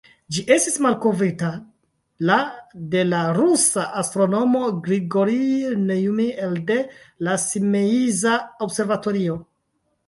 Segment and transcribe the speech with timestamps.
[0.35, 1.49] Ĝi estis malkovrita
[2.29, 2.37] la
[2.95, 6.83] de la rusa astronomo Grigorij Neujmin elde
[7.29, 9.41] la Simeiza observatorio.